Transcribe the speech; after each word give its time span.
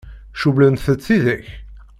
Cewwlent-tt 0.39 1.03
tidak? 1.05 1.45